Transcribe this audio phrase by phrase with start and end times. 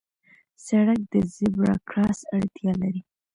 [0.65, 3.01] سړک د زېبرا کراس اړتیا لري.